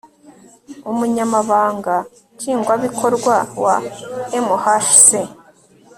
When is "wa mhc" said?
3.63-5.07